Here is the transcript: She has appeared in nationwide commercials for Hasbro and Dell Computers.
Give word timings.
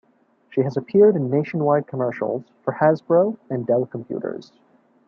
She 0.49 0.61
has 0.61 0.77
appeared 0.77 1.15
in 1.15 1.29
nationwide 1.29 1.85
commercials 1.85 2.41
for 2.63 2.73
Hasbro 2.73 3.37
and 3.51 3.67
Dell 3.67 3.85
Computers. 3.85 4.51